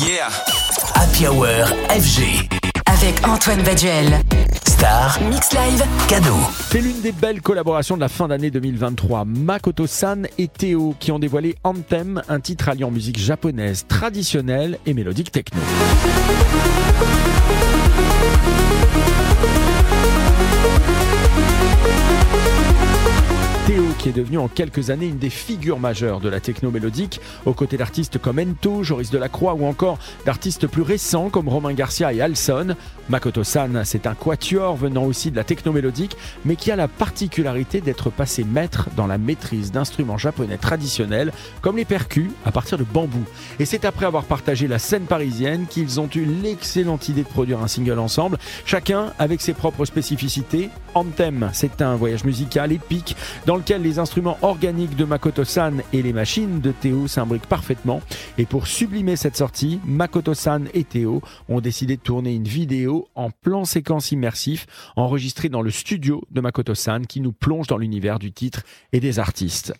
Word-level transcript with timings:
Yeah. 0.00 0.28
Happy 0.94 1.26
Hour 1.26 1.66
FG. 1.90 2.48
Avec 2.86 3.26
Antoine 3.26 3.62
Baduel. 3.62 4.20
Star, 4.66 5.18
Mix 5.28 5.52
Live. 5.52 5.82
cadeau. 6.08 6.36
C'est 6.70 6.80
l'une 6.80 7.00
des 7.00 7.12
belles 7.12 7.42
collaborations 7.42 7.96
de 7.96 8.00
la 8.00 8.08
fin 8.08 8.28
d'année 8.28 8.50
2023. 8.50 9.24
Makoto-san 9.24 10.26
et 10.38 10.48
Théo 10.48 10.94
qui 11.00 11.10
ont 11.10 11.18
dévoilé 11.18 11.56
Anthem, 11.64 12.22
un 12.28 12.40
titre 12.40 12.68
alliant 12.68 12.90
musique 12.90 13.18
japonaise 13.18 13.86
traditionnelle 13.88 14.78
et 14.86 14.94
mélodique 14.94 15.32
techno. 15.32 15.60
Qui 23.98 24.08
est 24.08 24.12
devenu 24.12 24.38
en 24.38 24.48
quelques 24.48 24.90
années 24.90 25.06
une 25.06 25.18
des 25.18 25.30
figures 25.30 25.80
majeures 25.80 26.20
de 26.20 26.28
la 26.28 26.40
techno 26.40 26.70
mélodique, 26.70 27.20
aux 27.46 27.52
côtés 27.52 27.76
d'artistes 27.76 28.18
comme 28.18 28.38
Ento, 28.38 28.82
Joris 28.82 29.10
Delacroix 29.10 29.54
ou 29.54 29.66
encore 29.66 29.98
d'artistes 30.24 30.66
plus 30.66 30.82
récents 30.82 31.30
comme 31.30 31.48
Romain 31.48 31.72
Garcia 31.72 32.12
et 32.12 32.20
Alson. 32.20 32.76
Makoto-san, 33.08 33.82
c'est 33.84 34.06
un 34.06 34.14
quatuor 34.14 34.76
venant 34.76 35.04
aussi 35.04 35.30
de 35.30 35.36
la 35.36 35.44
techno 35.44 35.72
mélodique, 35.72 36.16
mais 36.44 36.56
qui 36.56 36.70
a 36.70 36.76
la 36.76 36.88
particularité 36.88 37.80
d'être 37.80 38.10
passé 38.10 38.44
maître 38.44 38.88
dans 38.96 39.06
la 39.06 39.18
maîtrise 39.18 39.72
d'instruments 39.72 40.18
japonais 40.18 40.58
traditionnels 40.58 41.32
comme 41.62 41.76
les 41.76 41.84
percus 41.84 42.30
à 42.44 42.52
partir 42.52 42.78
de 42.78 42.84
bambou. 42.84 43.24
Et 43.58 43.64
c'est 43.64 43.84
après 43.84 44.06
avoir 44.06 44.24
partagé 44.24 44.68
la 44.68 44.78
scène 44.78 45.04
parisienne 45.04 45.66
qu'ils 45.66 46.00
ont 46.00 46.08
eu 46.14 46.24
l'excellente 46.24 47.08
idée 47.08 47.22
de 47.22 47.28
produire 47.28 47.62
un 47.62 47.68
single 47.68 47.98
ensemble, 47.98 48.38
chacun 48.64 49.12
avec 49.18 49.40
ses 49.40 49.54
propres 49.54 49.86
spécificités. 49.86 50.68
Anthem, 50.94 51.50
c'est 51.52 51.80
un 51.80 51.96
voyage 51.96 52.24
musical 52.24 52.72
épique 52.72 53.16
dans 53.46 53.56
lequel 53.56 53.82
les 53.82 53.87
instruments 53.96 54.36
organiques 54.42 54.96
de 54.96 55.04
Makoto-san 55.04 55.82
et 55.94 56.02
les 56.02 56.12
machines 56.12 56.60
de 56.60 56.72
Théo 56.72 57.08
s'imbriquent 57.08 57.46
parfaitement. 57.46 58.02
Et 58.36 58.44
pour 58.44 58.66
sublimer 58.66 59.16
cette 59.16 59.36
sortie, 59.36 59.80
Makoto-san 59.86 60.68
et 60.74 60.84
Théo 60.84 61.22
ont 61.48 61.60
décidé 61.60 61.96
de 61.96 62.02
tourner 62.02 62.34
une 62.34 62.44
vidéo 62.44 63.08
en 63.14 63.30
plan 63.30 63.64
séquence 63.64 64.12
immersif 64.12 64.66
enregistrée 64.96 65.48
dans 65.48 65.62
le 65.62 65.70
studio 65.70 66.22
de 66.30 66.40
Makoto-san 66.42 67.06
qui 67.06 67.20
nous 67.22 67.32
plonge 67.32 67.66
dans 67.66 67.78
l'univers 67.78 68.18
du 68.18 68.32
titre 68.32 68.64
et 68.92 69.00
des 69.00 69.18
artistes. 69.18 69.74